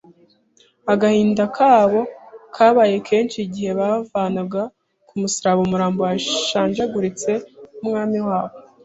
Agahinda 0.93 1.43
kabo 1.57 2.01
kabaye 2.55 2.97
kenshi 3.07 3.37
igihe 3.45 3.71
bavanaga 3.79 4.61
ku 5.07 5.13
musaraba 5.21 5.61
umurambo 5.63 5.99
washenjaguritse 6.07 7.31
w'Umwami 7.77 8.19
wabo 8.27 8.55